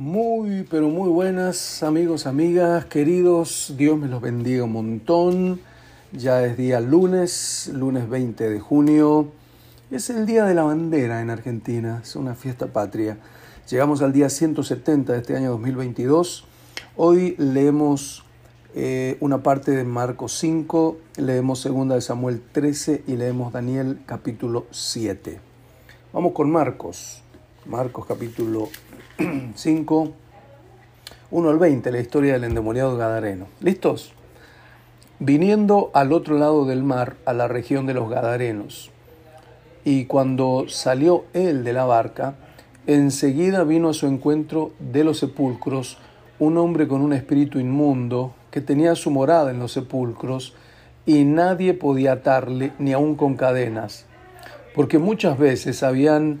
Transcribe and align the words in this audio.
Muy, 0.00 0.64
pero 0.70 0.90
muy 0.90 1.08
buenas 1.08 1.82
amigos, 1.82 2.28
amigas, 2.28 2.84
queridos. 2.84 3.74
Dios 3.76 3.98
me 3.98 4.06
los 4.06 4.22
bendiga 4.22 4.62
un 4.62 4.70
montón. 4.70 5.60
Ya 6.12 6.44
es 6.44 6.56
día 6.56 6.78
lunes, 6.78 7.68
lunes 7.74 8.08
20 8.08 8.48
de 8.48 8.60
junio. 8.60 9.32
Es 9.90 10.08
el 10.08 10.24
Día 10.24 10.44
de 10.44 10.54
la 10.54 10.62
Bandera 10.62 11.20
en 11.20 11.30
Argentina. 11.30 11.98
Es 12.00 12.14
una 12.14 12.36
fiesta 12.36 12.68
patria. 12.68 13.18
Llegamos 13.68 14.00
al 14.00 14.12
día 14.12 14.30
170 14.30 15.14
de 15.14 15.18
este 15.18 15.36
año 15.36 15.50
2022. 15.50 16.44
Hoy 16.94 17.34
leemos 17.36 18.24
eh, 18.76 19.16
una 19.18 19.42
parte 19.42 19.72
de 19.72 19.82
Marcos 19.82 20.32
5, 20.38 20.96
leemos 21.16 21.58
segunda 21.58 21.96
de 21.96 22.02
Samuel 22.02 22.40
13 22.52 23.02
y 23.08 23.16
leemos 23.16 23.52
Daniel 23.52 23.98
capítulo 24.06 24.68
7. 24.70 25.40
Vamos 26.12 26.34
con 26.34 26.52
Marcos. 26.52 27.24
Marcos 27.66 28.06
capítulo 28.06 28.68
5, 29.56 30.12
1 31.32 31.50
al 31.50 31.58
20, 31.58 31.90
la 31.90 31.98
historia 31.98 32.34
del 32.34 32.44
endemoniado 32.44 32.96
Gadareno. 32.96 33.46
¿Listos? 33.60 34.12
Viniendo 35.18 35.90
al 35.92 36.12
otro 36.12 36.38
lado 36.38 36.66
del 36.66 36.84
mar, 36.84 37.16
a 37.24 37.32
la 37.32 37.48
región 37.48 37.86
de 37.86 37.94
los 37.94 38.08
Gadarenos, 38.08 38.92
y 39.84 40.04
cuando 40.04 40.66
salió 40.68 41.24
él 41.32 41.64
de 41.64 41.72
la 41.72 41.84
barca, 41.84 42.36
enseguida 42.86 43.64
vino 43.64 43.88
a 43.88 43.94
su 43.94 44.06
encuentro 44.06 44.70
de 44.78 45.02
los 45.02 45.18
sepulcros 45.18 45.98
un 46.38 46.56
hombre 46.56 46.86
con 46.86 47.00
un 47.00 47.12
espíritu 47.12 47.58
inmundo 47.58 48.34
que 48.52 48.60
tenía 48.60 48.94
su 48.94 49.10
morada 49.10 49.50
en 49.50 49.58
los 49.58 49.72
sepulcros, 49.72 50.54
y 51.06 51.24
nadie 51.24 51.74
podía 51.74 52.12
atarle 52.12 52.72
ni 52.78 52.92
aun 52.92 53.16
con 53.16 53.34
cadenas, 53.34 54.06
porque 54.76 54.98
muchas 54.98 55.38
veces 55.38 55.82
habían 55.82 56.40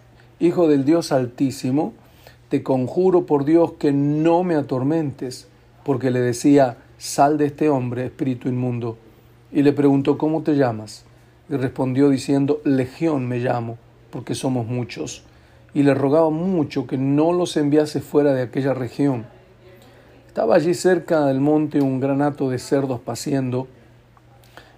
Hijo 0.41 0.67
del 0.67 0.85
Dios 0.85 1.11
Altísimo, 1.11 1.93
te 2.49 2.63
conjuro 2.63 3.27
por 3.27 3.45
Dios 3.45 3.73
que 3.73 3.91
no 3.91 4.43
me 4.43 4.55
atormentes, 4.55 5.47
porque 5.83 6.09
le 6.09 6.19
decía, 6.19 6.77
sal 6.97 7.37
de 7.37 7.45
este 7.45 7.69
hombre, 7.69 8.07
espíritu 8.07 8.49
inmundo. 8.49 8.97
Y 9.51 9.61
le 9.61 9.71
preguntó, 9.71 10.17
¿cómo 10.17 10.41
te 10.41 10.55
llamas? 10.55 11.05
Y 11.47 11.57
respondió 11.57 12.09
diciendo, 12.09 12.59
Legión 12.63 13.27
me 13.27 13.37
llamo, 13.37 13.77
porque 14.09 14.33
somos 14.33 14.65
muchos. 14.65 15.21
Y 15.75 15.83
le 15.83 15.93
rogaba 15.93 16.31
mucho 16.31 16.87
que 16.87 16.97
no 16.97 17.33
los 17.33 17.55
enviase 17.55 18.01
fuera 18.01 18.33
de 18.33 18.41
aquella 18.41 18.73
región. 18.73 19.27
Estaba 20.25 20.55
allí 20.55 20.73
cerca 20.73 21.23
del 21.27 21.39
monte 21.39 21.81
un 21.81 21.99
granato 21.99 22.49
de 22.49 22.57
cerdos 22.57 22.99
paciendo, 22.99 23.67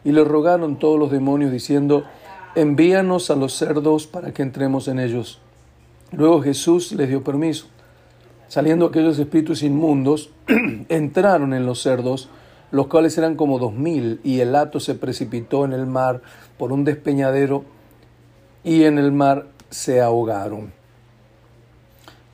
y 0.04 0.12
le 0.12 0.26
rogaron 0.26 0.78
todos 0.78 1.00
los 1.00 1.10
demonios 1.10 1.54
diciendo, 1.54 2.04
envíanos 2.54 3.32
a 3.32 3.38
los 3.38 3.54
cerdos 3.54 4.08
para 4.08 4.34
que 4.34 4.42
entremos 4.42 4.90
en 4.90 5.00
ellos. 5.00 5.40
Luego 6.16 6.44
Jesús 6.44 6.92
les 6.92 7.10
dio 7.10 7.24
permiso. 7.24 7.66
Saliendo 8.48 8.86
aquellos 8.86 9.18
espíritus 9.18 9.64
inmundos, 9.64 10.30
entraron 10.90 11.56
en 11.56 11.66
los 11.66 11.82
cerdos, 11.82 12.30
los 12.70 12.86
cuales 12.86 13.18
eran 13.18 13.36
como 13.36 13.58
dos 13.58 13.74
mil, 13.74 14.20
y 14.24 14.40
el 14.40 14.56
hato 14.56 14.80
se 14.80 14.94
precipitó 14.94 15.66
en 15.66 15.74
el 15.74 15.88
mar 15.88 16.22
por 16.60 16.72
un 16.72 16.84
despeñadero, 16.84 17.66
y 18.64 18.84
en 18.84 19.00
el 19.00 19.12
mar 19.12 19.48
se 19.72 20.02
ahogaron. 20.02 20.72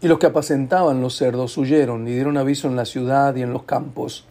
Y 0.01 0.09
los 0.09 0.19
que 0.19 0.27
apacentaban 0.27 1.01
los 1.01 1.15
cerdos 1.15 1.57
huyeron 1.57 2.05
y 2.05 2.11
dieron 2.11 2.37
aviso 2.37 2.67
en 2.67 2.75
la 2.75 2.85
ciudad 2.85 3.33
y 3.37 3.43
en 3.43 3.53
los 3.53 3.63
campos, 3.63 4.25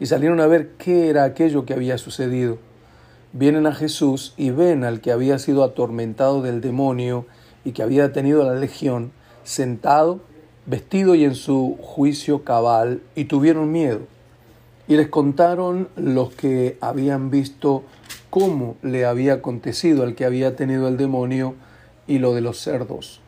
y 0.00 0.06
salieron 0.06 0.40
a 0.40 0.46
ver 0.46 0.72
qué 0.78 1.10
era 1.10 1.24
aquello 1.24 1.66
que 1.66 1.74
había 1.74 1.98
sucedido. 1.98 2.56
Vienen 3.34 3.66
a 3.66 3.74
Jesús 3.74 4.32
y 4.38 4.48
ven 4.48 4.82
al 4.82 5.02
que 5.02 5.12
había 5.12 5.38
sido 5.38 5.62
atormentado 5.62 6.40
del 6.40 6.62
demonio, 6.62 7.26
y 7.64 7.72
que 7.72 7.82
había 7.82 8.12
tenido 8.12 8.44
la 8.44 8.54
legión, 8.54 9.12
sentado, 9.42 10.20
vestido 10.66 11.14
y 11.14 11.24
en 11.24 11.34
su 11.34 11.78
juicio 11.80 12.44
cabal, 12.44 13.02
y 13.14 13.24
tuvieron 13.24 13.72
miedo. 13.72 14.00
Y 14.86 14.96
les 14.96 15.08
contaron 15.08 15.88
los 15.96 16.34
que 16.34 16.76
habían 16.80 17.30
visto 17.30 17.84
cómo 18.30 18.76
le 18.82 19.06
había 19.06 19.34
acontecido 19.34 20.02
al 20.02 20.14
que 20.14 20.24
había 20.24 20.56
tenido 20.56 20.88
el 20.88 20.96
demonio 20.96 21.54
y 22.06 22.18
lo 22.18 22.34
de 22.34 22.40
los 22.40 22.58
cerdos. 22.58 23.20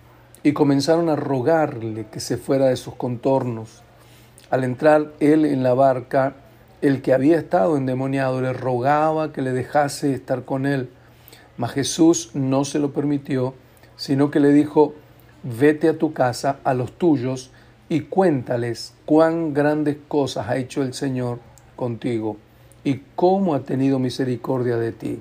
Y 0.42 0.52
comenzaron 0.52 1.08
a 1.08 1.16
rogarle 1.16 2.06
que 2.10 2.20
se 2.20 2.36
fuera 2.36 2.66
de 2.66 2.76
sus 2.76 2.94
contornos. 2.94 3.82
Al 4.50 4.64
entrar 4.64 5.12
él 5.18 5.44
en 5.44 5.62
la 5.62 5.74
barca, 5.74 6.34
el 6.82 7.02
que 7.02 7.14
había 7.14 7.38
estado 7.38 7.76
endemoniado 7.76 8.40
le 8.40 8.52
rogaba 8.52 9.32
que 9.32 9.42
le 9.42 9.52
dejase 9.52 10.12
estar 10.12 10.44
con 10.44 10.66
él, 10.66 10.90
mas 11.56 11.72
Jesús 11.72 12.30
no 12.34 12.64
se 12.64 12.78
lo 12.78 12.92
permitió 12.92 13.54
sino 13.96 14.30
que 14.30 14.40
le 14.40 14.52
dijo, 14.52 14.94
vete 15.42 15.88
a 15.88 15.98
tu 15.98 16.12
casa, 16.12 16.60
a 16.64 16.74
los 16.74 16.92
tuyos, 16.92 17.50
y 17.88 18.00
cuéntales 18.02 18.94
cuán 19.04 19.54
grandes 19.54 19.96
cosas 20.08 20.48
ha 20.48 20.56
hecho 20.56 20.82
el 20.82 20.92
Señor 20.92 21.38
contigo 21.76 22.36
y 22.82 23.02
cómo 23.14 23.54
ha 23.54 23.60
tenido 23.60 23.98
misericordia 23.98 24.76
de 24.76 24.92
ti. 24.92 25.20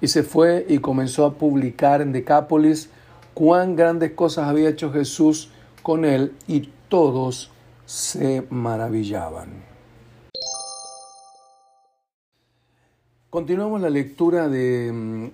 Y 0.00 0.08
se 0.08 0.22
fue 0.22 0.66
y 0.68 0.78
comenzó 0.78 1.24
a 1.24 1.34
publicar 1.34 2.02
en 2.02 2.12
Decápolis 2.12 2.90
cuán 3.34 3.76
grandes 3.76 4.12
cosas 4.12 4.48
había 4.48 4.68
hecho 4.68 4.92
Jesús 4.92 5.50
con 5.82 6.04
él 6.04 6.34
y 6.46 6.70
todos 6.88 7.50
se 7.86 8.46
maravillaban. 8.50 9.64
Continuamos 13.30 13.80
la 13.80 13.90
lectura 13.90 14.48
de 14.48 14.92
mm, 14.92 15.26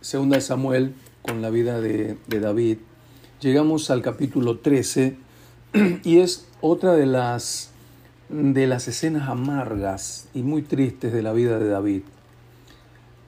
Segunda 0.00 0.36
de 0.36 0.42
Samuel 0.42 0.94
con 1.22 1.42
la 1.42 1.50
vida 1.50 1.80
de, 1.80 2.16
David, 2.28 2.78
llegamos 3.40 3.90
al 3.90 4.02
capítulo 4.02 4.58
13 4.58 5.16
y 6.04 6.18
es 6.18 6.46
otra 6.60 6.94
de 6.94 7.06
las, 7.06 7.70
de 8.28 8.66
las 8.66 8.88
escenas 8.88 9.28
amargas 9.28 10.28
y 10.34 10.42
muy 10.42 10.62
tristes 10.62 11.12
de 11.12 11.22
la 11.22 11.32
vida 11.32 11.58
de 11.58 11.68
David. 11.68 12.02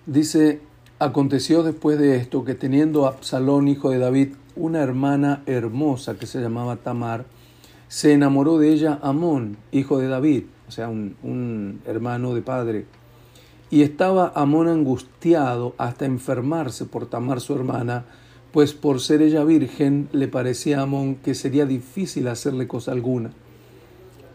Dice, 0.07 0.61
aconteció 0.99 1.63
después 1.63 1.99
de 1.99 2.17
esto 2.17 2.45
que 2.45 2.55
teniendo 2.55 3.07
Absalón, 3.07 3.69
hijo 3.69 3.91
de 3.91 3.99
David, 3.99 4.35
una 4.57 4.81
hermana 4.81 5.43
hermosa 5.47 6.17
que 6.17 6.27
se 6.27 6.41
llamaba 6.41 6.77
Tamar, 6.77 7.25
se 7.89 8.13
enamoró 8.13 8.59
de 8.59 8.73
ella 8.73 8.99
Amón, 9.03 9.57
hijo 9.73 9.99
de 9.99 10.09
David, 10.09 10.45
o 10.69 10.71
sea, 10.71 10.89
un, 10.89 11.17
un 11.23 11.81
hermano 11.87 12.35
de 12.35 12.43
padre. 12.43 12.87
Y 13.71 13.83
estaba 13.83 14.33
Amón 14.35 14.69
angustiado 14.69 15.75
hasta 15.79 16.05
enfermarse 16.05 16.87
por 16.87 17.07
Tamar 17.07 17.41
su 17.41 17.55
hermana, 17.55 18.05
pues 18.53 18.75
por 18.75 19.01
ser 19.01 19.23
ella 19.23 19.45
virgen 19.45 20.09
le 20.13 20.27
parecía 20.27 20.81
a 20.81 20.83
Amón 20.83 21.15
que 21.17 21.35
sería 21.35 21.67
difícil 21.67 22.27
hacerle 22.27 22.67
cosa 22.67 22.93
alguna. 22.93 23.31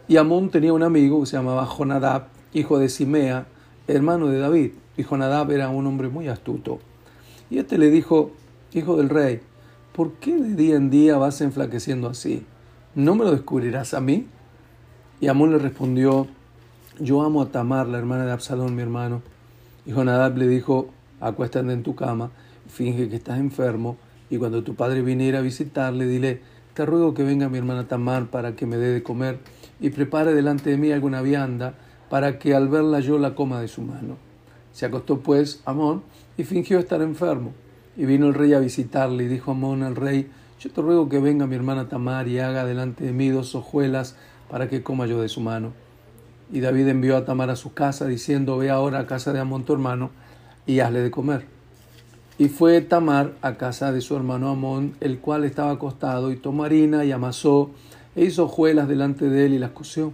Y 0.08 0.16
Amón 0.16 0.50
tenía 0.50 0.72
un 0.72 0.82
amigo 0.82 1.20
que 1.20 1.26
se 1.26 1.36
llamaba 1.36 1.66
Jonadab, 1.66 2.28
hijo 2.54 2.78
de 2.78 2.88
Simea, 2.88 3.46
hermano 3.88 4.28
de 4.28 4.38
David, 4.38 4.70
y 4.96 5.02
Jonadab 5.02 5.50
era 5.50 5.68
un 5.68 5.86
hombre 5.86 6.08
muy 6.08 6.28
astuto. 6.28 6.78
Y 7.50 7.58
este 7.58 7.76
le 7.76 7.90
dijo, 7.90 8.30
hijo 8.72 8.96
del 8.96 9.10
rey, 9.10 9.40
¿por 9.92 10.12
qué 10.14 10.36
de 10.36 10.54
día 10.54 10.76
en 10.76 10.90
día 10.90 11.18
vas 11.18 11.40
enflaqueciendo 11.40 12.08
así? 12.08 12.44
¿No 12.94 13.14
me 13.14 13.24
lo 13.24 13.32
descubrirás 13.32 13.92
a 13.94 14.00
mí? 14.00 14.26
Y 15.20 15.28
Amón 15.28 15.52
le 15.52 15.58
respondió, 15.58 16.26
yo 16.98 17.22
amo 17.22 17.42
a 17.42 17.46
Tamar, 17.50 17.88
la 17.88 17.98
hermana 17.98 18.24
de 18.24 18.32
Absalón, 18.32 18.74
mi 18.74 18.82
hermano. 18.82 19.22
Y 19.84 19.92
Jonadab 19.92 20.36
le 20.36 20.48
dijo, 20.48 20.88
acuéstate 21.20 21.72
en 21.72 21.82
tu 21.82 21.94
cama, 21.94 22.30
finge 22.68 23.08
que 23.08 23.16
estás 23.16 23.38
enfermo, 23.38 23.96
y 24.30 24.38
cuando 24.38 24.62
tu 24.64 24.74
padre 24.74 25.02
viniera 25.02 25.38
a 25.38 25.42
visitarle, 25.42 26.06
dile, 26.06 26.40
te 26.74 26.84
ruego 26.84 27.14
que 27.14 27.22
venga 27.22 27.48
mi 27.48 27.58
hermana 27.58 27.86
Tamar 27.86 28.26
para 28.26 28.56
que 28.56 28.66
me 28.66 28.76
dé 28.76 28.92
de 28.92 29.02
comer, 29.02 29.38
y 29.80 29.90
prepare 29.90 30.34
delante 30.34 30.70
de 30.70 30.78
mí 30.78 30.90
alguna 30.90 31.22
vianda, 31.22 31.74
para 32.10 32.38
que 32.38 32.54
al 32.54 32.68
verla 32.68 33.00
yo 33.00 33.18
la 33.18 33.34
coma 33.34 33.60
de 33.60 33.68
su 33.68 33.82
mano. 33.82 34.16
Se 34.72 34.86
acostó 34.86 35.20
pues 35.20 35.62
Amón 35.64 36.02
y 36.36 36.44
fingió 36.44 36.78
estar 36.78 37.02
enfermo. 37.02 37.52
Y 37.96 38.04
vino 38.04 38.26
el 38.26 38.34
rey 38.34 38.52
a 38.52 38.58
visitarle, 38.58 39.24
y 39.24 39.28
dijo 39.28 39.52
Amón 39.52 39.82
al 39.82 39.96
rey, 39.96 40.30
yo 40.60 40.70
te 40.70 40.82
ruego 40.82 41.08
que 41.08 41.18
venga 41.18 41.46
mi 41.46 41.56
hermana 41.56 41.88
Tamar 41.88 42.28
y 42.28 42.38
haga 42.38 42.64
delante 42.64 43.04
de 43.04 43.12
mí 43.12 43.28
dos 43.28 43.54
hojuelas 43.54 44.16
para 44.50 44.68
que 44.68 44.82
coma 44.82 45.06
yo 45.06 45.20
de 45.20 45.28
su 45.28 45.40
mano. 45.40 45.72
Y 46.52 46.60
David 46.60 46.88
envió 46.88 47.16
a 47.16 47.24
Tamar 47.24 47.50
a 47.50 47.56
su 47.56 47.72
casa, 47.74 48.06
diciendo, 48.06 48.58
ve 48.58 48.70
ahora 48.70 49.00
a 49.00 49.06
casa 49.06 49.32
de 49.32 49.40
Amón 49.40 49.64
tu 49.64 49.72
hermano 49.72 50.10
y 50.66 50.80
hazle 50.80 51.00
de 51.00 51.10
comer. 51.10 51.46
Y 52.38 52.48
fue 52.48 52.80
Tamar 52.82 53.32
a 53.42 53.56
casa 53.56 53.92
de 53.92 54.00
su 54.00 54.14
hermano 54.14 54.48
Amón, 54.48 54.94
el 55.00 55.18
cual 55.18 55.44
estaba 55.44 55.72
acostado, 55.72 56.30
y 56.30 56.36
tomó 56.36 56.64
harina 56.64 57.04
y 57.04 57.12
amasó, 57.12 57.70
e 58.14 58.24
hizo 58.24 58.44
hojuelas 58.44 58.88
delante 58.88 59.28
de 59.28 59.46
él 59.46 59.54
y 59.54 59.58
las 59.58 59.70
coció. 59.70 60.12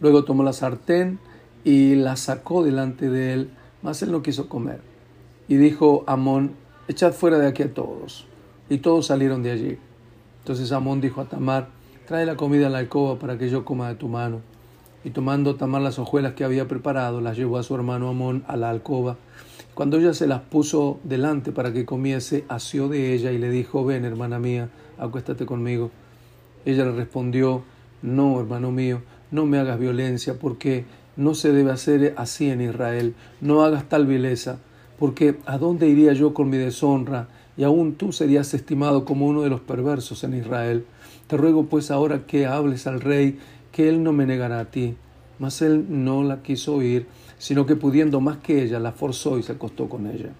Luego 0.00 0.24
tomó 0.24 0.42
la 0.42 0.52
sartén 0.52 1.18
y 1.64 1.94
la 1.94 2.16
sacó 2.16 2.64
delante 2.64 3.08
de 3.08 3.32
él, 3.32 3.50
mas 3.82 4.02
él 4.02 4.12
no 4.12 4.22
quiso 4.22 4.48
comer. 4.48 4.80
Y 5.48 5.56
dijo 5.56 6.04
Amón, 6.06 6.54
echad 6.88 7.12
fuera 7.12 7.38
de 7.38 7.46
aquí 7.46 7.62
a 7.62 7.72
todos. 7.72 8.26
Y 8.68 8.78
todos 8.78 9.06
salieron 9.06 9.42
de 9.42 9.52
allí. 9.52 9.78
Entonces 10.40 10.72
Amón 10.72 11.00
dijo 11.00 11.20
a 11.20 11.26
Tamar, 11.26 11.68
trae 12.06 12.26
la 12.26 12.36
comida 12.36 12.66
a 12.66 12.70
la 12.70 12.78
alcoba 12.78 13.18
para 13.18 13.38
que 13.38 13.48
yo 13.48 13.64
coma 13.64 13.88
de 13.88 13.94
tu 13.94 14.08
mano. 14.08 14.40
Y 15.04 15.10
tomando 15.10 15.56
Tamar 15.56 15.82
las 15.82 15.98
hojuelas 15.98 16.34
que 16.34 16.44
había 16.44 16.68
preparado, 16.68 17.20
las 17.20 17.36
llevó 17.36 17.58
a 17.58 17.62
su 17.62 17.74
hermano 17.74 18.08
Amón 18.08 18.44
a 18.46 18.56
la 18.56 18.70
alcoba. 18.70 19.16
Cuando 19.74 19.98
ella 19.98 20.14
se 20.14 20.26
las 20.26 20.42
puso 20.42 21.00
delante 21.02 21.50
para 21.50 21.72
que 21.72 21.84
comiese, 21.84 22.44
asió 22.48 22.88
de 22.88 23.14
ella 23.14 23.32
y 23.32 23.38
le 23.38 23.50
dijo, 23.50 23.84
ven 23.84 24.04
hermana 24.04 24.38
mía, 24.38 24.68
acuéstate 24.98 25.46
conmigo. 25.46 25.90
Ella 26.64 26.84
le 26.84 26.92
respondió, 26.92 27.62
no, 28.02 28.38
hermano 28.38 28.70
mío, 28.70 29.02
no 29.30 29.46
me 29.46 29.58
hagas 29.58 29.78
violencia, 29.78 30.38
porque 30.38 30.84
no 31.16 31.34
se 31.34 31.52
debe 31.52 31.70
hacer 31.70 32.14
así 32.16 32.50
en 32.50 32.60
Israel, 32.60 33.14
no 33.40 33.62
hagas 33.62 33.88
tal 33.88 34.06
vileza, 34.06 34.58
porque 34.98 35.36
¿a 35.46 35.58
dónde 35.58 35.88
iría 35.88 36.12
yo 36.12 36.32
con 36.34 36.48
mi 36.50 36.56
deshonra? 36.56 37.28
Y 37.56 37.64
aún 37.64 37.94
tú 37.94 38.12
serías 38.12 38.54
estimado 38.54 39.04
como 39.04 39.26
uno 39.26 39.42
de 39.42 39.50
los 39.50 39.60
perversos 39.60 40.24
en 40.24 40.34
Israel. 40.34 40.84
Te 41.26 41.36
ruego 41.36 41.66
pues 41.66 41.90
ahora 41.90 42.26
que 42.26 42.46
hables 42.46 42.86
al 42.86 43.00
rey, 43.00 43.38
que 43.72 43.88
él 43.88 44.02
no 44.02 44.12
me 44.12 44.26
negará 44.26 44.60
a 44.60 44.64
ti. 44.66 44.94
Mas 45.38 45.62
él 45.62 45.86
no 45.88 46.22
la 46.22 46.42
quiso 46.42 46.76
oír, 46.76 47.06
sino 47.38 47.66
que 47.66 47.74
pudiendo 47.74 48.20
más 48.20 48.36
que 48.36 48.62
ella, 48.62 48.78
la 48.78 48.92
forzó 48.92 49.38
y 49.38 49.42
se 49.42 49.52
acostó 49.52 49.88
con 49.88 50.06
ella. 50.06 50.30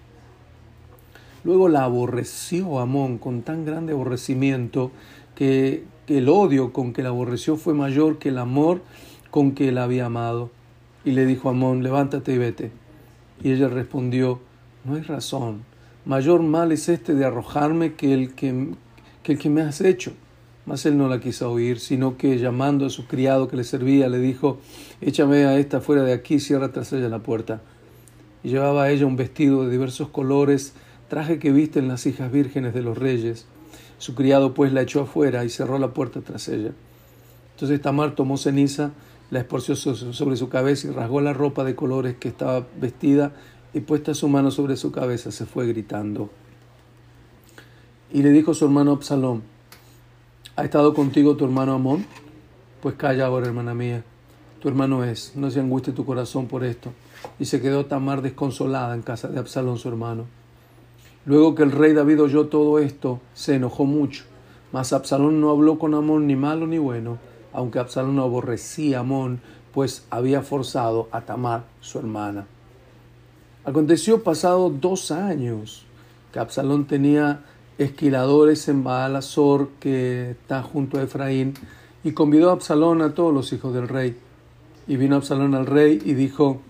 Luego 1.43 1.67
la 1.67 1.83
aborreció 1.83 2.79
Amón 2.79 3.17
con 3.17 3.41
tan 3.41 3.65
grande 3.65 3.91
aborrecimiento 3.91 4.91
que, 5.35 5.83
el 6.07 6.29
odio 6.29 6.73
con 6.73 6.93
que 6.93 7.01
la 7.01 7.09
aborreció 7.09 7.55
fue 7.55 7.73
mayor 7.73 8.19
que 8.19 8.29
el 8.29 8.37
amor 8.37 8.81
con 9.31 9.53
que 9.53 9.71
la 9.71 9.83
había 9.83 10.05
amado. 10.05 10.51
Y 11.05 11.11
le 11.11 11.25
dijo 11.25 11.49
Amón, 11.49 11.83
levántate 11.83 12.33
y 12.33 12.37
vete. 12.37 12.71
Y 13.41 13.51
ella 13.51 13.67
respondió, 13.67 14.39
no 14.85 14.95
hay 14.95 15.01
razón. 15.01 15.63
Mayor 16.05 16.41
mal 16.41 16.71
es 16.71 16.87
este 16.87 17.13
de 17.13 17.25
arrojarme 17.25 17.93
que 17.93 18.13
el 18.13 18.35
que, 18.35 18.69
que 19.23 19.33
el 19.33 19.37
que 19.37 19.49
me 19.49 19.61
has 19.61 19.81
hecho. 19.81 20.13
Mas 20.65 20.85
él 20.85 20.97
no 20.97 21.09
la 21.09 21.19
quiso 21.19 21.51
oír, 21.51 21.79
sino 21.79 22.17
que 22.17 22.37
llamando 22.37 22.85
a 22.85 22.89
su 22.89 23.05
criado 23.05 23.47
que 23.47 23.57
le 23.57 23.63
servía, 23.63 24.07
le 24.07 24.19
dijo, 24.19 24.59
échame 25.01 25.45
a 25.45 25.57
esta 25.57 25.81
fuera 25.81 26.03
de 26.03 26.13
aquí, 26.13 26.39
cierra 26.39 26.71
tras 26.71 26.93
ella 26.93 27.09
la 27.09 27.19
puerta. 27.19 27.61
Y 28.43 28.49
llevaba 28.49 28.83
a 28.83 28.91
ella 28.91 29.05
un 29.05 29.17
vestido 29.17 29.65
de 29.65 29.71
diversos 29.71 30.09
colores, 30.09 30.73
traje 31.09 31.39
que 31.39 31.51
visten 31.51 31.87
las 31.87 32.05
hijas 32.05 32.31
vírgenes 32.31 32.73
de 32.73 32.81
los 32.81 32.97
reyes. 32.97 33.45
Su 33.97 34.15
criado 34.15 34.53
pues 34.53 34.71
la 34.71 34.81
echó 34.81 35.01
afuera 35.01 35.43
y 35.43 35.49
cerró 35.49 35.79
la 35.79 35.93
puerta 35.93 36.21
tras 36.21 36.47
ella. 36.47 36.71
Entonces 37.55 37.81
Tamar 37.81 38.15
tomó 38.15 38.37
ceniza, 38.37 38.91
la 39.31 39.39
esparció 39.39 39.75
sobre 39.75 40.37
su 40.37 40.49
cabeza 40.49 40.87
y 40.87 40.91
rasgó 40.91 41.21
la 41.21 41.33
ropa 41.33 41.63
de 41.63 41.75
colores 41.75 42.15
que 42.17 42.29
estaba 42.29 42.65
vestida 42.79 43.33
y 43.73 43.81
puesta 43.81 44.13
su 44.13 44.27
mano 44.27 44.51
sobre 44.51 44.77
su 44.77 44.91
cabeza 44.91 45.31
se 45.31 45.45
fue 45.45 45.67
gritando. 45.67 46.29
Y 48.11 48.21
le 48.21 48.29
dijo 48.29 48.53
su 48.53 48.65
hermano 48.65 48.91
Absalón, 48.91 49.41
¿ha 50.55 50.63
estado 50.63 50.93
contigo 50.93 51.35
tu 51.35 51.45
hermano 51.45 51.73
Amón? 51.73 52.05
Pues 52.81 52.95
calla 52.95 53.25
ahora, 53.25 53.47
hermana 53.47 53.73
mía, 53.73 54.03
tu 54.61 54.67
hermano 54.67 55.03
es, 55.03 55.35
no 55.35 55.49
se 55.49 55.59
angustie 55.59 55.93
tu 55.93 56.05
corazón 56.05 56.47
por 56.47 56.63
esto. 56.63 56.91
Y 57.39 57.45
se 57.45 57.61
quedó 57.61 57.85
Tamar 57.85 58.21
desconsolada 58.21 58.93
en 58.93 59.01
casa 59.01 59.29
de 59.29 59.39
Absalón 59.39 59.77
su 59.77 59.87
hermano. 59.87 60.25
Luego 61.25 61.55
que 61.55 61.63
el 61.63 61.71
rey 61.71 61.93
David 61.93 62.21
oyó 62.21 62.47
todo 62.47 62.79
esto, 62.79 63.21
se 63.33 63.55
enojó 63.55 63.85
mucho, 63.85 64.25
mas 64.73 64.91
Absalón 64.91 65.39
no 65.39 65.49
habló 65.49 65.79
con 65.79 65.93
Amón 65.93 66.27
ni 66.27 66.35
malo 66.35 66.67
ni 66.67 66.77
bueno, 66.77 67.17
aunque 67.53 67.79
Absalón 67.79 68.19
aborrecía 68.19 68.97
a 68.97 69.01
Amón, 69.01 69.39
pues 69.73 70.05
había 70.09 70.41
forzado 70.41 71.07
a 71.11 71.21
Tamar, 71.21 71.63
su 71.79 71.97
hermana. 71.99 72.45
Aconteció 73.63 74.23
pasado 74.23 74.69
dos 74.69 75.11
años 75.11 75.85
que 76.33 76.39
Absalón 76.39 76.85
tenía 76.85 77.45
esquiladores 77.77 78.67
en 78.67 78.83
Baal 78.83 79.15
Azor, 79.15 79.69
que 79.79 80.31
está 80.31 80.61
junto 80.63 80.97
a 80.97 81.03
Efraín, 81.03 81.53
y 82.03 82.11
convidó 82.11 82.49
a 82.49 82.53
Absalón 82.53 83.01
a 83.01 83.13
todos 83.13 83.33
los 83.33 83.51
hijos 83.53 83.73
del 83.73 83.87
rey. 83.87 84.17
Y 84.87 84.97
vino 84.97 85.15
Absalón 85.15 85.55
al 85.55 85.65
rey 85.65 86.01
y 86.03 86.13
dijo, 86.13 86.61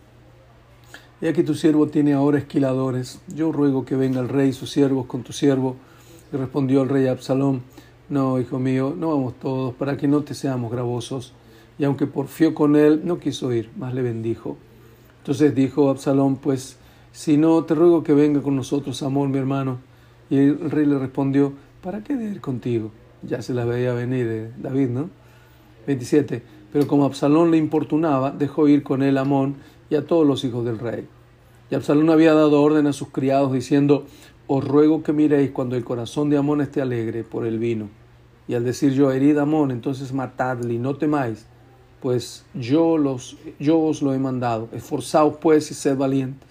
He 1.22 1.34
que 1.34 1.44
tu 1.44 1.56
siervo 1.56 1.88
tiene 1.88 2.14
ahora 2.14 2.38
esquiladores, 2.38 3.22
yo 3.34 3.52
ruego 3.52 3.86
que 3.86 3.96
venga 3.96 4.20
el 4.20 4.30
rey 4.30 4.50
y 4.50 4.54
sus 4.54 4.72
siervos 4.72 5.06
con 5.06 5.24
tu 5.24 5.34
siervo. 5.34 5.78
Y 6.32 6.38
respondió 6.38 6.84
el 6.84 6.90
rey 6.90 7.08
a 7.08 7.12
Absalón, 7.12 7.64
No, 8.10 8.40
hijo 8.40 8.60
mío, 8.60 8.94
no 8.98 9.10
vamos 9.10 9.34
todos, 9.40 9.74
para 9.74 9.98
que 9.98 10.08
no 10.08 10.22
te 10.24 10.34
seamos 10.34 10.72
gravosos. 10.72 11.34
Y 11.80 11.86
aunque 11.86 12.06
porfió 12.08 12.54
con 12.54 12.76
él, 12.76 13.02
no 13.04 13.20
quiso 13.20 13.52
ir, 13.54 13.70
más 13.78 13.94
le 13.94 14.02
bendijo. 14.02 14.58
Entonces 15.20 15.56
dijo 15.56 15.90
Absalón, 15.90 16.36
pues, 16.36 16.78
si 17.14 17.38
no, 17.38 17.64
te 17.64 17.74
ruego 17.74 18.04
que 18.04 18.14
venga 18.14 18.42
con 18.42 18.56
nosotros, 18.56 19.02
amor, 19.02 19.30
mi 19.30 19.38
hermano. 19.38 19.80
Y 20.30 20.38
el 20.38 20.72
rey 20.72 20.86
le 20.86 20.98
respondió, 20.98 21.54
¿para 21.82 22.04
qué 22.04 22.16
de 22.16 22.26
ir 22.26 22.42
contigo? 22.42 22.92
Ya 23.22 23.42
se 23.42 23.54
la 23.54 23.66
veía 23.66 23.94
venir 23.94 24.52
David, 24.58 24.90
¿no? 24.90 25.10
27. 25.88 26.44
Pero 26.72 26.88
como 26.88 27.06
Absalón 27.06 27.52
le 27.52 27.58
importunaba, 27.58 28.32
dejó 28.32 28.68
ir 28.68 28.84
con 28.84 29.04
él 29.04 29.18
a 29.18 29.22
Amón 29.22 29.56
y 29.90 29.96
a 29.96 30.06
todos 30.06 30.26
los 30.26 30.44
hijos 30.44 30.66
del 30.66 30.80
rey. 30.80 31.08
Y 31.70 31.76
Absalón 31.76 32.10
había 32.10 32.34
dado 32.34 32.62
orden 32.62 32.88
a 32.88 32.94
sus 32.94 33.10
criados 33.10 33.54
diciendo, 33.54 34.06
os 34.48 34.68
ruego 34.68 35.04
que 35.04 35.14
miréis 35.14 35.52
cuando 35.52 35.76
el 35.76 35.84
corazón 35.84 36.30
de 36.30 36.38
Amón 36.38 36.62
esté 36.62 36.82
alegre 36.82 37.24
por 37.24 37.46
el 37.46 37.60
vino. 37.60 37.90
Y 38.48 38.56
al 38.56 38.64
decir 38.66 38.92
yo, 38.94 39.12
herid 39.12 39.38
a 39.38 39.44
Amón, 39.44 39.72
entonces 39.72 40.14
matadle 40.14 40.74
y 40.74 40.80
no 40.80 40.96
temáis, 40.96 41.46
pues 42.02 42.46
yo, 42.54 42.98
los, 42.98 43.38
yo 43.60 43.80
os 43.80 44.02
lo 44.02 44.14
he 44.14 44.20
mandado. 44.20 44.68
Esforzaos 44.74 45.38
pues 45.38 45.72
y 45.72 45.74
sed 45.74 45.96
valientes. 45.96 46.50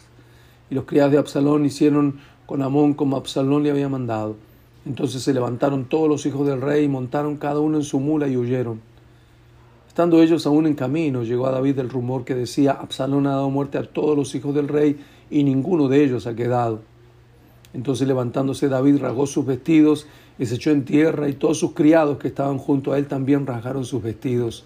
Y 0.71 0.75
los 0.75 0.85
criados 0.85 1.13
de 1.13 1.19
Absalón 1.19 1.67
hicieron 1.67 2.21
con 2.47 2.63
Amón 2.63 2.95
como 2.95 3.17
Absalón 3.17 3.63
le 3.63 3.71
había 3.71 3.89
mandado. 3.89 4.37
Entonces 4.85 5.23
se 5.23 5.33
levantaron 5.33 5.85
todos 5.85 6.09
los 6.09 6.27
hijos 6.27 6.47
del 6.47 6.61
rey 6.61 6.85
y 6.85 6.89
montaron 6.89 7.37
cada 7.37 7.61
uno 7.61 7.79
en 7.79 7.85
su 7.85 8.01
mula 8.01 8.29
y 8.29 8.37
huyeron. 8.37 8.81
Estando 9.87 10.23
ellos 10.23 10.47
aún 10.47 10.67
en 10.67 10.75
camino, 10.75 11.23
llegó 11.23 11.47
a 11.47 11.53
David 11.53 11.79
el 11.79 11.91
rumor 11.91 12.25
que 12.25 12.35
decía, 12.35 12.73
Absalón 12.73 13.27
ha 13.27 13.33
dado 13.33 13.51
muerte 13.51 13.79
a 13.79 13.85
todos 13.85 14.17
los 14.17 14.35
hijos 14.35 14.55
del 14.55 14.69
rey 14.69 14.99
y 15.31 15.45
ninguno 15.45 15.89
de 15.89 16.03
ellos 16.03 16.27
ha 16.27 16.35
quedado. 16.35 16.81
Entonces 17.75 18.09
levantándose 18.09 18.69
David 18.69 18.99
rasgó 19.01 19.27
sus 19.27 19.47
vestidos 19.47 20.07
y 20.39 20.47
se 20.47 20.57
echó 20.57 20.71
en 20.71 20.85
tierra 20.85 21.29
y 21.29 21.35
todos 21.35 21.59
sus 21.59 21.73
criados 21.73 22.19
que 22.19 22.29
estaban 22.29 22.59
junto 22.59 22.93
a 22.93 22.99
él 22.99 23.07
también 23.07 23.47
rasgaron 23.47 23.85
sus 23.85 24.03
vestidos. 24.03 24.65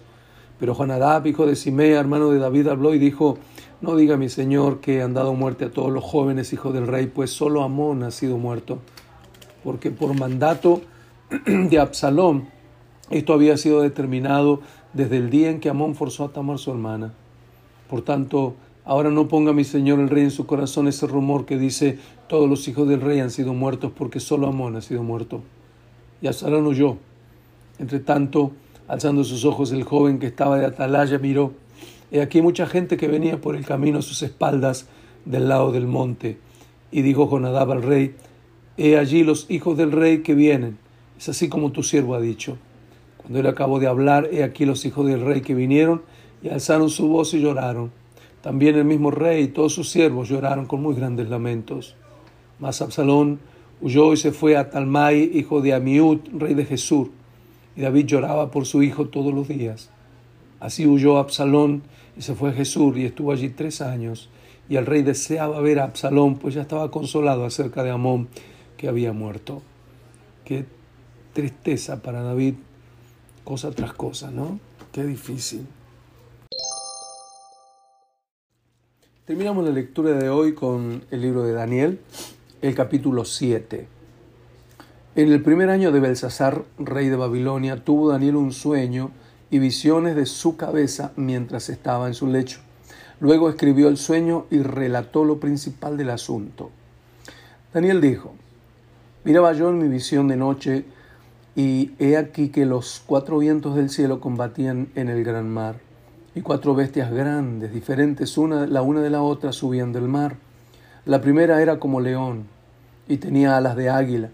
Pero 0.59 0.73
Jonadab, 0.73 1.27
hijo 1.27 1.45
de 1.45 1.55
Simea, 1.55 1.99
hermano 1.99 2.29
de 2.31 2.39
David, 2.39 2.67
habló 2.67 2.93
y 2.93 2.99
dijo, 2.99 3.37
no 3.81 3.95
diga 3.95 4.17
mi 4.17 4.29
señor 4.29 4.79
que 4.79 5.01
han 5.01 5.13
dado 5.13 5.33
muerte 5.33 5.65
a 5.65 5.71
todos 5.71 5.91
los 5.91 6.03
jóvenes 6.03 6.53
hijos 6.53 6.73
del 6.73 6.87
rey, 6.87 7.07
pues 7.07 7.31
solo 7.31 7.63
Amón 7.63 8.03
ha 8.03 8.11
sido 8.11 8.37
muerto, 8.37 8.79
porque 9.63 9.91
por 9.91 10.17
mandato 10.17 10.81
de 11.45 11.79
Absalón 11.79 12.47
esto 13.09 13.33
había 13.33 13.55
sido 13.57 13.81
determinado 13.81 14.61
desde 14.93 15.17
el 15.17 15.29
día 15.29 15.49
en 15.49 15.59
que 15.59 15.69
Amón 15.69 15.95
forzó 15.95 16.25
a 16.25 16.33
Tamar 16.33 16.57
su 16.57 16.71
hermana. 16.71 17.13
Por 17.89 18.01
tanto, 18.01 18.55
ahora 18.83 19.11
no 19.11 19.27
ponga 19.27 19.53
mi 19.53 19.63
señor 19.63 19.99
el 19.99 20.09
rey 20.09 20.23
en 20.23 20.31
su 20.31 20.45
corazón 20.45 20.87
ese 20.87 21.07
rumor 21.07 21.45
que 21.45 21.57
dice 21.57 21.99
todos 22.27 22.49
los 22.49 22.67
hijos 22.67 22.87
del 22.89 22.99
rey 22.99 23.19
han 23.19 23.31
sido 23.31 23.53
muertos 23.53 23.91
porque 23.95 24.19
solo 24.19 24.47
Amón 24.47 24.75
ha 24.75 24.81
sido 24.81 25.03
muerto. 25.03 25.41
Y 26.21 26.27
Absalón 26.27 26.65
huyó. 26.67 26.97
Entre 27.79 27.99
tanto, 27.99 28.51
alzando 28.87 29.23
sus 29.23 29.45
ojos, 29.45 29.71
el 29.71 29.83
joven 29.83 30.19
que 30.19 30.27
estaba 30.27 30.57
de 30.57 30.65
atalaya 30.65 31.19
miró. 31.19 31.53
He 32.11 32.21
aquí 32.21 32.41
mucha 32.41 32.67
gente 32.67 32.97
que 32.97 33.07
venía 33.07 33.41
por 33.41 33.55
el 33.55 33.65
camino 33.65 33.99
a 33.99 34.01
sus 34.01 34.23
espaldas 34.23 34.87
del 35.25 35.49
lado 35.49 35.71
del 35.71 35.87
monte. 35.87 36.37
Y 36.91 37.01
dijo 37.01 37.29
Jonadab 37.29 37.71
al 37.71 37.83
rey, 37.83 38.15
He 38.77 38.97
allí 38.97 39.23
los 39.23 39.49
hijos 39.49 39.77
del 39.77 39.91
rey 39.91 40.19
que 40.19 40.35
vienen. 40.35 40.77
Es 41.17 41.29
así 41.29 41.49
como 41.49 41.71
tu 41.71 41.83
siervo 41.83 42.15
ha 42.15 42.21
dicho. 42.21 42.57
Cuando 43.17 43.39
él 43.39 43.47
acabó 43.47 43.79
de 43.79 43.87
hablar, 43.87 44.29
he 44.31 44.43
aquí 44.43 44.65
los 44.65 44.85
hijos 44.85 45.07
del 45.07 45.21
rey 45.21 45.41
que 45.41 45.55
vinieron 45.55 46.03
y 46.41 46.49
alzaron 46.49 46.89
su 46.89 47.07
voz 47.07 47.33
y 47.33 47.41
lloraron. 47.41 47.91
También 48.41 48.75
el 48.75 48.85
mismo 48.85 49.11
rey 49.11 49.43
y 49.43 49.47
todos 49.47 49.73
sus 49.73 49.89
siervos 49.89 50.29
lloraron 50.29 50.67
con 50.67 50.81
muy 50.81 50.95
grandes 50.95 51.27
lamentos. 51.27 51.95
Mas 52.59 52.81
Absalón 52.81 53.39
huyó 53.81 54.13
y 54.13 54.17
se 54.17 54.31
fue 54.31 54.55
a 54.55 54.69
Talmai, 54.69 55.31
hijo 55.33 55.59
de 55.59 55.73
Amiud, 55.73 56.19
rey 56.33 56.53
de 56.53 56.65
Jesús. 56.65 57.09
Y 57.75 57.81
David 57.81 58.05
lloraba 58.05 58.49
por 58.49 58.65
su 58.65 58.81
hijo 58.83 59.07
todos 59.07 59.33
los 59.33 59.47
días. 59.47 59.89
Así 60.59 60.87
huyó 60.87 61.17
Absalón 61.17 61.83
y 62.17 62.21
se 62.21 62.33
fue 62.33 62.49
a 62.49 62.53
Jesús 62.53 62.97
y 62.97 63.05
estuvo 63.05 63.31
allí 63.31 63.49
tres 63.49 63.81
años. 63.81 64.29
Y 64.69 64.75
el 64.75 64.85
rey 64.85 65.03
deseaba 65.03 65.61
ver 65.61 65.79
a 65.79 65.85
Absalón, 65.85 66.37
pues 66.37 66.55
ya 66.55 66.61
estaba 66.61 66.91
consolado 66.91 67.45
acerca 67.45 67.83
de 67.83 67.91
Amón, 67.91 68.27
que 68.75 68.87
había 68.87 69.13
muerto. 69.13 69.61
Qué 70.43 70.65
tristeza 71.33 72.01
para 72.01 72.21
David 72.21 72.55
cosa 73.43 73.71
tras 73.71 73.93
cosa, 73.93 74.31
¿no? 74.31 74.59
Qué 74.91 75.03
difícil. 75.03 75.65
Terminamos 79.25 79.63
la 79.65 79.71
lectura 79.71 80.11
de 80.11 80.29
hoy 80.29 80.53
con 80.53 81.03
el 81.11 81.21
libro 81.21 81.43
de 81.43 81.53
Daniel, 81.53 81.99
el 82.61 82.73
capítulo 82.75 83.25
7. 83.25 83.87
En 85.15 85.31
el 85.31 85.41
primer 85.41 85.69
año 85.69 85.91
de 85.91 85.99
Belsasar, 85.99 86.63
rey 86.77 87.09
de 87.09 87.15
Babilonia, 87.15 87.83
tuvo 87.83 88.09
Daniel 88.09 88.35
un 88.37 88.51
sueño 88.51 89.11
y 89.49 89.59
visiones 89.59 90.15
de 90.15 90.25
su 90.25 90.57
cabeza 90.57 91.11
mientras 91.15 91.69
estaba 91.69 92.07
en 92.07 92.13
su 92.13 92.27
lecho. 92.27 92.59
Luego 93.19 93.49
escribió 93.49 93.87
el 93.87 93.97
sueño 93.97 94.45
y 94.51 94.59
relató 94.59 95.23
lo 95.23 95.39
principal 95.39 95.97
del 95.97 96.09
asunto. 96.09 96.69
Daniel 97.73 98.01
dijo, 98.01 98.33
miraba 99.23 99.53
yo 99.53 99.69
en 99.69 99.79
mi 99.79 99.87
visión 99.87 100.27
de 100.27 100.35
noche 100.35 100.85
y 101.55 101.91
he 101.99 102.17
aquí 102.17 102.49
que 102.49 102.65
los 102.65 103.01
cuatro 103.05 103.39
vientos 103.39 103.75
del 103.75 103.89
cielo 103.89 104.19
combatían 104.19 104.89
en 104.95 105.09
el 105.09 105.23
gran 105.23 105.49
mar, 105.49 105.79
y 106.35 106.41
cuatro 106.41 106.75
bestias 106.75 107.11
grandes, 107.11 107.73
diferentes 107.73 108.37
una, 108.37 108.67
la 108.67 108.83
una 108.83 109.01
de 109.01 109.09
la 109.09 109.23
otra, 109.23 109.51
subían 109.51 109.91
del 109.91 110.07
mar. 110.07 110.35
La 111.05 111.19
primera 111.19 111.61
era 111.63 111.79
como 111.79 111.99
león 111.99 112.45
y 113.07 113.17
tenía 113.17 113.57
alas 113.57 113.75
de 113.75 113.89
águila 113.89 114.29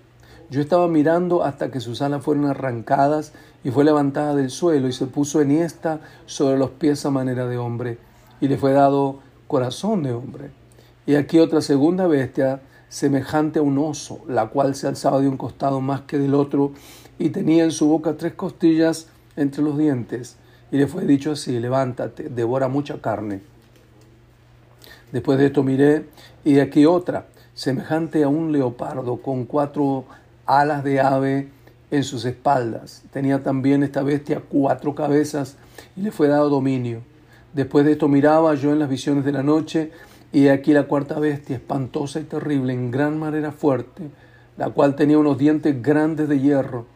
yo 0.54 0.62
estaba 0.62 0.88
mirando 0.88 1.44
hasta 1.44 1.72
que 1.72 1.80
sus 1.80 2.04
alas 2.04 2.24
fueron 2.24 2.46
arrancadas 2.46 3.34
y 3.64 3.72
fue 3.72 3.84
levantada 3.84 4.36
del 4.36 4.52
suelo 4.52 4.88
y 4.88 4.94
se 4.94 5.08
puso 5.08 5.42
enhiesta 5.42 6.00
sobre 6.28 6.60
los 6.60 6.70
pies 6.70 7.08
a 7.08 7.10
manera 7.10 7.48
de 7.48 7.58
hombre 7.58 7.98
y 8.40 8.48
le 8.48 8.58
fue 8.58 8.72
dado 8.72 9.18
corazón 9.48 10.04
de 10.04 10.14
hombre. 10.14 10.52
Y 11.08 11.16
aquí 11.16 11.40
otra 11.40 11.60
segunda 11.62 12.06
bestia 12.06 12.62
semejante 12.88 13.58
a 13.58 13.64
un 13.64 13.80
oso, 13.80 14.20
la 14.28 14.50
cual 14.50 14.76
se 14.76 14.86
alzaba 14.86 15.22
de 15.22 15.28
un 15.28 15.38
costado 15.38 15.82
más 15.82 16.02
que 16.02 16.20
del 16.20 16.36
otro 16.36 16.74
y 17.18 17.30
tenía 17.30 17.64
en 17.64 17.72
su 17.72 17.88
boca 17.88 18.16
tres 18.16 18.36
costillas 18.36 19.08
entre 19.36 19.64
los 19.64 19.76
dientes. 19.76 20.38
Y 20.72 20.78
le 20.78 20.86
fue 20.86 21.06
dicho 21.06 21.32
así, 21.32 21.60
levántate, 21.60 22.30
devora 22.30 22.68
mucha 22.68 23.02
carne. 23.02 23.42
Después 25.12 25.40
de 25.40 25.48
esto 25.48 25.64
miré 25.64 26.10
y 26.46 26.60
aquí 26.60 26.86
otra, 26.86 27.26
semejante 27.56 28.22
a 28.24 28.28
un 28.28 28.52
leopardo, 28.52 29.18
con 29.18 29.46
cuatro 29.46 30.06
alas 30.46 30.84
de 30.84 31.00
ave 31.00 31.50
en 31.92 32.04
sus 32.04 32.26
espaldas. 32.26 33.04
Tenía 33.12 33.44
también 33.44 33.84
esta 33.84 34.04
bestia 34.04 34.42
cuatro 34.48 34.96
cabezas 34.96 35.58
y 35.96 36.02
le 36.02 36.12
fue 36.12 36.28
dado 36.28 36.50
dominio. 36.50 37.02
Después 37.54 37.86
de 37.86 37.92
esto 37.94 38.08
miraba 38.08 38.56
yo 38.56 38.72
en 38.72 38.80
las 38.80 38.90
visiones 38.90 39.26
de 39.26 39.32
la 39.32 39.44
noche 39.44 39.92
y 40.32 40.48
aquí 40.48 40.74
la 40.74 40.84
cuarta 40.84 41.20
bestia, 41.20 41.56
espantosa 41.56 42.20
y 42.20 42.24
terrible, 42.24 42.74
en 42.74 42.90
gran 42.90 43.20
manera 43.20 43.52
fuerte, 43.52 44.10
la 44.58 44.72
cual 44.72 44.96
tenía 44.96 45.20
unos 45.20 45.38
dientes 45.38 45.80
grandes 45.82 46.28
de 46.28 46.40
hierro, 46.40 46.88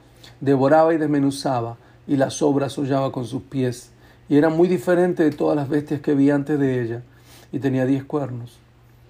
devoraba 0.41 0.93
y 0.95 0.97
desmenuzaba 0.97 1.77
y 2.07 2.15
las 2.15 2.41
obras 2.41 2.75
hollaba 2.79 3.11
con 3.11 3.25
sus 3.25 3.43
pies, 3.43 3.91
y 4.27 4.37
era 4.37 4.49
muy 4.49 4.67
diferente 4.67 5.23
de 5.23 5.29
todas 5.29 5.55
las 5.55 5.69
bestias 5.69 6.01
que 6.01 6.15
vi 6.15 6.31
antes 6.31 6.57
de 6.59 6.81
ella, 6.81 7.03
y 7.51 7.59
tenía 7.59 7.85
diez 7.85 8.03
cuernos. 8.03 8.57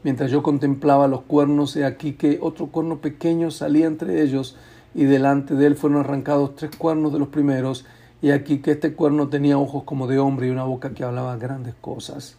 Mientras 0.07 0.31
yo 0.31 0.41
contemplaba 0.41 1.09
los 1.09 1.23
cuernos, 1.23 1.75
he 1.75 1.83
aquí 1.83 2.13
que 2.13 2.39
otro 2.41 2.67
cuerno 2.67 2.99
pequeño 3.01 3.51
salía 3.51 3.87
entre 3.87 4.21
ellos, 4.23 4.55
y 4.95 5.03
delante 5.03 5.53
de 5.53 5.65
él 5.65 5.75
fueron 5.75 5.99
arrancados 5.99 6.55
tres 6.55 6.73
cuernos 6.77 7.11
de 7.11 7.19
los 7.19 7.27
primeros, 7.27 7.83
y 8.21 8.31
aquí 8.31 8.59
que 8.59 8.71
este 8.71 8.93
cuerno 8.93 9.27
tenía 9.27 9.57
ojos 9.57 9.83
como 9.83 10.07
de 10.07 10.17
hombre 10.17 10.47
y 10.47 10.49
una 10.49 10.63
boca 10.63 10.91
que 10.91 11.03
hablaba 11.03 11.35
grandes 11.35 11.75
cosas. 11.81 12.37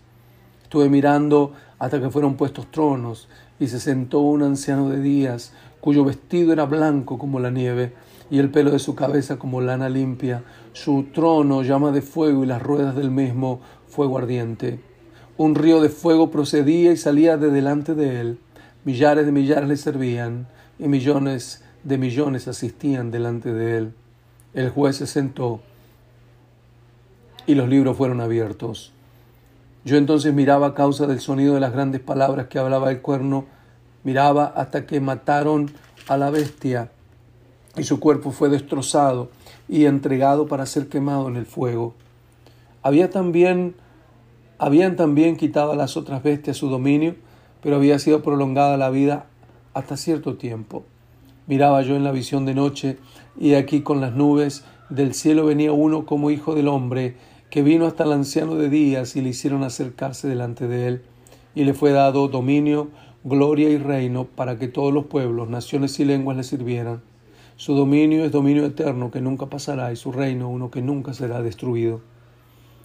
Estuve 0.62 0.88
mirando 0.88 1.52
hasta 1.78 2.00
que 2.00 2.08
fueron 2.08 2.36
puestos 2.36 2.70
tronos, 2.70 3.28
y 3.60 3.66
se 3.66 3.80
sentó 3.80 4.20
un 4.20 4.44
anciano 4.44 4.88
de 4.88 5.02
días, 5.02 5.52
cuyo 5.82 6.06
vestido 6.06 6.54
era 6.54 6.64
blanco 6.64 7.18
como 7.18 7.38
la 7.38 7.50
nieve, 7.50 7.92
y 8.30 8.38
el 8.38 8.50
pelo 8.50 8.70
de 8.70 8.78
su 8.78 8.94
cabeza 8.94 9.38
como 9.38 9.60
lana 9.60 9.90
limpia, 9.90 10.42
su 10.72 11.08
trono 11.12 11.62
llama 11.62 11.92
de 11.92 12.00
fuego 12.00 12.44
y 12.44 12.46
las 12.46 12.62
ruedas 12.62 12.96
del 12.96 13.10
mismo 13.10 13.60
fuego 13.88 14.16
ardiente. 14.16 14.87
Un 15.38 15.54
río 15.54 15.80
de 15.80 15.88
fuego 15.88 16.32
procedía 16.32 16.90
y 16.90 16.96
salía 16.96 17.36
de 17.36 17.50
delante 17.50 17.94
de 17.94 18.20
él. 18.20 18.38
Millares 18.84 19.24
de 19.24 19.30
millares 19.30 19.68
le 19.68 19.76
servían 19.76 20.48
y 20.80 20.88
millones 20.88 21.62
de 21.84 21.96
millones 21.96 22.48
asistían 22.48 23.12
delante 23.12 23.52
de 23.52 23.78
él. 23.78 23.94
El 24.52 24.70
juez 24.70 24.96
se 24.96 25.06
sentó 25.06 25.60
y 27.46 27.54
los 27.54 27.68
libros 27.68 27.96
fueron 27.96 28.20
abiertos. 28.20 28.92
Yo 29.84 29.96
entonces 29.96 30.34
miraba 30.34 30.66
a 30.66 30.74
causa 30.74 31.06
del 31.06 31.20
sonido 31.20 31.54
de 31.54 31.60
las 31.60 31.72
grandes 31.72 32.00
palabras 32.00 32.48
que 32.48 32.58
hablaba 32.58 32.90
el 32.90 33.00
cuerno, 33.00 33.46
miraba 34.02 34.44
hasta 34.44 34.86
que 34.86 34.98
mataron 34.98 35.70
a 36.08 36.16
la 36.16 36.30
bestia 36.30 36.90
y 37.76 37.84
su 37.84 38.00
cuerpo 38.00 38.32
fue 38.32 38.48
destrozado 38.48 39.30
y 39.68 39.84
entregado 39.84 40.48
para 40.48 40.66
ser 40.66 40.88
quemado 40.88 41.28
en 41.28 41.36
el 41.36 41.46
fuego. 41.46 41.94
Había 42.82 43.08
también 43.08 43.76
habían 44.58 44.96
también 44.96 45.36
quitado 45.36 45.72
a 45.72 45.76
las 45.76 45.96
otras 45.96 46.22
bestias 46.22 46.56
su 46.56 46.68
dominio, 46.68 47.14
pero 47.62 47.76
había 47.76 47.98
sido 47.98 48.22
prolongada 48.22 48.76
la 48.76 48.90
vida 48.90 49.26
hasta 49.74 49.96
cierto 49.96 50.36
tiempo. 50.36 50.84
Miraba 51.46 51.82
yo 51.82 51.96
en 51.96 52.04
la 52.04 52.12
visión 52.12 52.44
de 52.44 52.54
noche, 52.54 52.98
y 53.38 53.54
aquí 53.54 53.82
con 53.82 54.00
las 54.00 54.14
nubes 54.14 54.64
del 54.90 55.14
cielo 55.14 55.46
venía 55.46 55.72
uno 55.72 56.06
como 56.06 56.30
hijo 56.30 56.54
del 56.54 56.68
hombre, 56.68 57.16
que 57.50 57.62
vino 57.62 57.86
hasta 57.86 58.04
el 58.04 58.12
anciano 58.12 58.56
de 58.56 58.68
días 58.68 59.16
y 59.16 59.22
le 59.22 59.30
hicieron 59.30 59.62
acercarse 59.62 60.28
delante 60.28 60.66
de 60.66 60.88
él, 60.88 61.02
y 61.54 61.64
le 61.64 61.72
fue 61.72 61.92
dado 61.92 62.28
dominio, 62.28 62.88
gloria 63.24 63.70
y 63.70 63.78
reino 63.78 64.24
para 64.24 64.58
que 64.58 64.68
todos 64.68 64.92
los 64.92 65.06
pueblos, 65.06 65.48
naciones 65.48 65.98
y 66.00 66.04
lenguas 66.04 66.36
le 66.36 66.42
sirvieran. 66.42 67.02
Su 67.56 67.74
dominio 67.74 68.24
es 68.24 68.32
dominio 68.32 68.64
eterno 68.66 69.10
que 69.10 69.20
nunca 69.20 69.46
pasará 69.46 69.92
y 69.92 69.96
su 69.96 70.12
reino 70.12 70.48
uno 70.48 70.70
que 70.70 70.82
nunca 70.82 71.14
será 71.14 71.42
destruido. 71.42 72.00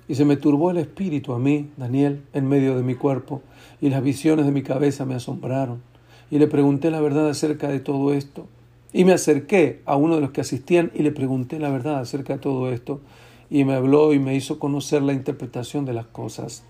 Y 0.08 0.16
se 0.16 0.26
me 0.26 0.38
turbó 0.38 0.72
el 0.72 0.78
espíritu 0.78 1.34
a 1.34 1.40
mí, 1.40 1.70
Daniel, 1.78 2.24
en 2.34 2.48
medio 2.48 2.76
de 2.76 2.84
mi 2.84 2.96
cuerpo, 2.96 3.42
y 3.80 3.90
las 3.90 4.04
visiones 4.04 4.46
de 4.46 4.52
mi 4.52 4.64
cabeza 4.64 5.06
me 5.06 5.16
asombraron. 5.16 5.82
Y 6.30 6.40
le 6.40 6.48
pregunté 6.48 6.92
la 6.92 7.02
verdad 7.02 7.30
acerca 7.30 7.70
de 7.70 7.80
todo 7.80 8.14
esto. 8.14 8.48
Y 8.92 9.06
me 9.06 9.14
acerqué 9.14 9.82
a 9.86 9.96
uno 9.96 10.16
de 10.16 10.22
los 10.22 10.32
que 10.32 10.42
asistían 10.42 10.92
y 10.94 11.04
le 11.04 11.12
pregunté 11.12 11.60
la 11.60 11.70
verdad 11.70 12.00
acerca 12.00 12.34
de 12.34 12.40
todo 12.40 12.72
esto. 12.72 13.02
Y 13.50 13.66
me 13.66 13.74
habló 13.74 14.14
y 14.14 14.20
me 14.20 14.36
hizo 14.36 14.60
conocer 14.60 15.02
la 15.02 15.14
interpretación 15.14 15.86
de 15.86 15.94
las 15.94 16.06
cosas. 16.08 16.64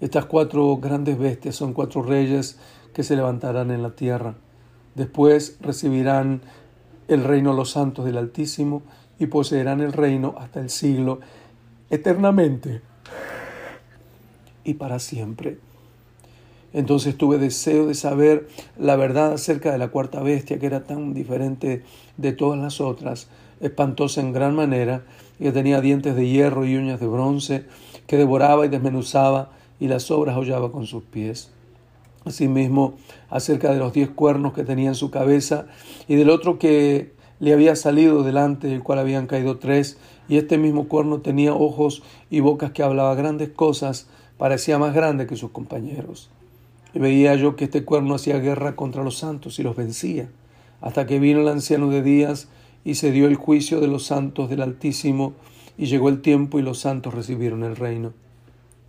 Estas 0.00 0.26
cuatro 0.26 0.76
grandes 0.76 1.18
bestias 1.18 1.56
son 1.56 1.72
cuatro 1.72 2.02
reyes 2.02 2.58
que 2.92 3.02
se 3.02 3.16
levantarán 3.16 3.70
en 3.70 3.82
la 3.82 3.96
tierra. 3.96 4.34
Después 4.94 5.58
recibirán 5.60 6.42
el 7.08 7.24
reino 7.24 7.52
los 7.52 7.70
santos 7.70 8.04
del 8.04 8.18
Altísimo 8.18 8.82
y 9.18 9.26
poseerán 9.26 9.80
el 9.80 9.92
reino 9.92 10.34
hasta 10.38 10.60
el 10.60 10.70
siglo 10.70 11.20
eternamente 11.90 12.82
y 14.64 14.74
para 14.74 14.98
siempre. 14.98 15.58
Entonces 16.72 17.16
tuve 17.16 17.38
deseo 17.38 17.86
de 17.86 17.94
saber 17.94 18.48
la 18.76 18.96
verdad 18.96 19.32
acerca 19.32 19.72
de 19.72 19.78
la 19.78 19.88
cuarta 19.88 20.20
bestia, 20.20 20.58
que 20.58 20.66
era 20.66 20.84
tan 20.84 21.14
diferente 21.14 21.84
de 22.18 22.32
todas 22.32 22.60
las 22.60 22.82
otras, 22.82 23.28
espantosa 23.60 24.20
en 24.20 24.34
gran 24.34 24.54
manera, 24.54 25.04
y 25.38 25.44
que 25.44 25.52
tenía 25.52 25.80
dientes 25.80 26.14
de 26.14 26.28
hierro 26.28 26.66
y 26.66 26.76
uñas 26.76 27.00
de 27.00 27.06
bronce, 27.06 27.64
que 28.06 28.18
devoraba 28.18 28.66
y 28.66 28.68
desmenuzaba, 28.68 29.52
y 29.80 29.88
las 29.88 30.10
obras 30.10 30.36
hollaba 30.36 30.70
con 30.70 30.86
sus 30.86 31.02
pies. 31.02 31.50
Asimismo, 32.26 32.96
acerca 33.30 33.72
de 33.72 33.78
los 33.78 33.94
diez 33.94 34.10
cuernos 34.10 34.52
que 34.52 34.64
tenía 34.64 34.88
en 34.88 34.94
su 34.96 35.10
cabeza, 35.10 35.68
y 36.08 36.16
del 36.16 36.28
otro 36.28 36.58
que 36.58 37.15
le 37.38 37.52
había 37.52 37.76
salido 37.76 38.22
delante, 38.22 38.68
del 38.68 38.82
cual 38.82 38.98
habían 38.98 39.26
caído 39.26 39.58
tres, 39.58 39.98
y 40.28 40.38
este 40.38 40.58
mismo 40.58 40.88
cuerno 40.88 41.20
tenía 41.20 41.54
ojos 41.54 42.02
y 42.30 42.40
bocas 42.40 42.72
que 42.72 42.82
hablaba 42.82 43.14
grandes 43.14 43.50
cosas, 43.50 44.08
parecía 44.38 44.78
más 44.78 44.94
grande 44.94 45.26
que 45.26 45.36
sus 45.36 45.50
compañeros. 45.50 46.30
Y 46.94 46.98
veía 46.98 47.34
yo 47.34 47.56
que 47.56 47.64
este 47.64 47.84
cuerno 47.84 48.14
hacía 48.14 48.38
guerra 48.38 48.74
contra 48.74 49.04
los 49.04 49.18
santos 49.18 49.58
y 49.58 49.62
los 49.62 49.76
vencía, 49.76 50.28
hasta 50.80 51.06
que 51.06 51.18
vino 51.18 51.40
el 51.40 51.48
anciano 51.48 51.88
de 51.88 52.02
días 52.02 52.48
y 52.84 52.94
se 52.94 53.10
dio 53.10 53.26
el 53.26 53.36
juicio 53.36 53.80
de 53.80 53.88
los 53.88 54.06
santos 54.06 54.48
del 54.48 54.62
Altísimo, 54.62 55.34
y 55.78 55.86
llegó 55.86 56.08
el 56.08 56.22
tiempo 56.22 56.58
y 56.58 56.62
los 56.62 56.78
santos 56.78 57.12
recibieron 57.12 57.62
el 57.62 57.76
reino. 57.76 58.14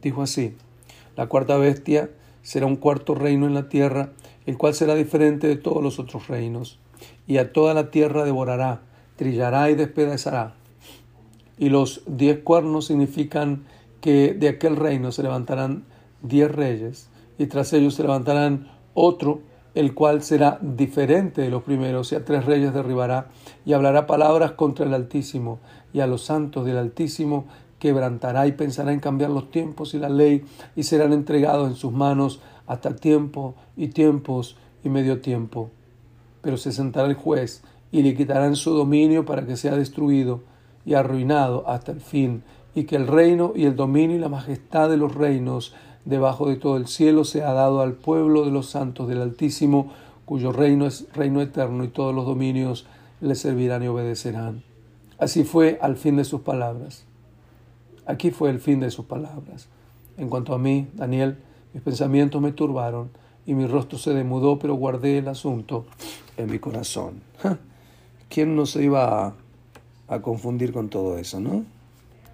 Dijo 0.02 0.22
así, 0.22 0.54
la 1.18 1.28
cuarta 1.28 1.58
bestia 1.58 2.10
será 2.44 2.66
un 2.66 2.78
cuarto 2.78 3.14
reino 3.14 3.46
en 3.46 3.54
la 3.54 3.68
tierra, 3.68 4.12
el 4.46 4.58
cual 4.58 4.74
será 4.74 4.96
diferente 4.96 5.48
de 5.48 5.58
todos 5.58 5.84
los 5.84 6.00
otros 6.00 6.30
reinos, 6.30 6.80
y 7.28 7.38
a 7.38 7.52
toda 7.54 7.74
la 7.74 7.92
tierra 7.92 8.24
devorará, 8.24 8.82
trillará 9.16 9.70
y 9.70 9.76
despedazará 9.76 10.56
y 11.58 11.70
los 11.70 12.02
diez 12.06 12.40
cuernos 12.40 12.86
significan 12.86 13.66
que 14.02 14.34
de 14.34 14.50
aquel 14.50 14.76
reino 14.76 15.12
se 15.12 15.24
levantarán 15.24 15.86
diez 16.22 16.52
reyes, 16.52 17.10
y 17.38 17.48
tras 17.48 17.74
ellos 17.74 17.96
se 17.96 18.04
levantarán 18.04 18.70
otro, 18.94 19.42
el 19.76 19.94
cual 19.94 20.24
será 20.24 20.60
diferente 20.62 21.42
de 21.42 21.50
los 21.50 21.64
primeros, 21.64 22.12
y 22.12 22.16
a 22.16 22.26
tres 22.26 22.46
reyes 22.46 22.74
derribará, 22.74 23.28
y 23.66 23.74
hablará 23.74 24.08
palabras 24.08 24.52
contra 24.52 24.86
el 24.86 24.94
Altísimo, 24.94 25.60
y 25.94 26.00
a 26.00 26.08
los 26.08 26.24
santos 26.24 26.66
del 26.66 26.78
Altísimo 26.78 27.46
quebrantará 27.80 28.48
y 28.48 28.54
pensará 28.54 28.92
en 28.92 29.00
cambiar 29.00 29.30
los 29.30 29.52
tiempos 29.52 29.94
y 29.94 30.00
la 30.00 30.10
ley, 30.10 30.44
y 30.76 30.84
serán 30.84 31.14
entregados 31.14 31.68
en 31.68 31.76
sus 31.76 31.92
manos 31.92 32.40
hasta 32.66 32.96
tiempo 32.96 33.56
y 33.76 33.90
tiempos 33.90 34.58
y 34.84 34.90
medio 34.90 35.22
tiempo. 35.22 35.70
Pero 36.48 36.56
se 36.56 36.72
sentará 36.72 37.10
el 37.10 37.16
juez 37.16 37.62
y 37.92 38.04
le 38.04 38.16
quitarán 38.16 38.56
su 38.56 38.72
dominio 38.72 39.26
para 39.26 39.46
que 39.46 39.58
sea 39.58 39.76
destruido, 39.76 40.44
y 40.86 40.94
arruinado 40.94 41.68
hasta 41.68 41.92
el 41.92 42.00
fin, 42.00 42.42
y 42.74 42.86
que 42.86 42.96
el 42.96 43.06
reino 43.06 43.52
y 43.54 43.66
el 43.66 43.76
dominio 43.76 44.16
y 44.16 44.20
la 44.20 44.30
majestad 44.30 44.90
de 44.90 44.96
los 44.96 45.14
reinos 45.14 45.76
debajo 46.06 46.48
de 46.48 46.56
todo 46.56 46.78
el 46.78 46.88
cielo 46.88 47.26
sea 47.26 47.52
dado 47.52 47.82
al 47.82 47.96
pueblo 47.96 48.46
de 48.46 48.52
los 48.52 48.70
santos 48.70 49.10
del 49.10 49.22
Altísimo, 49.22 49.92
cuyo 50.24 50.54
reino 50.54 50.86
es 50.86 51.06
reino 51.14 51.42
eterno 51.42 51.84
y 51.84 51.90
todos 51.90 52.16
los 52.16 52.26
dominios 52.26 52.88
le 53.20 53.36
servirán 53.36 53.84
y 53.84 53.90
obedecerán. 53.90 54.64
Así 55.20 55.44
fue 55.44 55.80
al 55.82 55.98
fin 55.98 56.16
de 56.16 56.24
sus 56.24 56.40
palabras. 56.40 57.04
Aquí 58.06 58.32
fue 58.32 58.52
el 58.52 58.62
fin 58.62 58.80
de 58.80 58.90
sus 58.90 59.04
palabras. 59.04 59.68
En 60.16 60.30
cuanto 60.30 60.54
a 60.54 60.58
mí, 60.58 60.88
Daniel, 60.94 61.40
mis 61.74 61.84
pensamientos 61.84 62.42
me 62.42 62.54
turbaron 62.54 63.10
y 63.48 63.56
mi 63.56 63.66
rostro 63.66 63.98
se 63.98 64.14
demudó, 64.14 64.60
pero 64.60 64.76
guardé 64.76 65.18
el 65.18 65.28
asunto 65.30 65.86
en 66.36 66.52
mi 66.52 66.60
corazón. 66.60 67.22
¿Quién 68.30 68.56
no 68.56 68.66
se 68.66 68.84
iba 68.84 69.28
a, 69.28 69.34
a 70.10 70.22
confundir 70.22 70.74
con 70.74 70.90
todo 70.90 71.18
eso, 71.18 71.40
no? 71.40 71.64